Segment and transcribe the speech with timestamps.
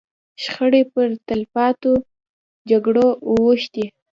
[0.43, 1.93] شخړې پر تلپاتو
[2.69, 3.85] جګړو اوښتې.